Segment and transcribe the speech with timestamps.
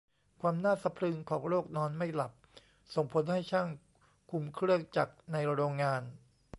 [0.41, 2.33] ความน่าสะพรึงของโรคนอนไม่หลับ
[2.93, 3.67] ส่งผลให้ช่าง
[4.31, 6.01] คุมเครื่องจักรในโรงงาน